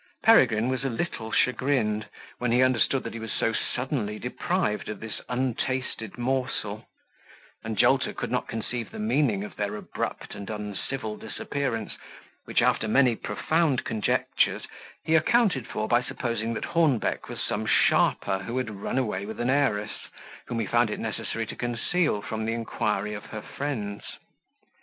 [0.23, 2.07] Peregrine was a little chagrined,
[2.39, 6.89] when he understood that he was so suddenly deprived of this untasted morsel;
[7.63, 11.93] and Jolter could not conceive the meaning of their abrupt and uncivil disappearance,
[12.45, 14.63] which, after many profound conjectures,
[15.03, 19.39] he accounted for, by supposing that Hornbeck was some sharper who had run away with
[19.39, 20.07] an heiress,
[20.47, 24.01] whom he found it necessary to conceal from the inquiry of her friends.